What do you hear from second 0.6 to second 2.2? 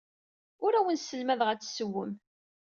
Ur awen-sselmadeɣ ad tessewwem.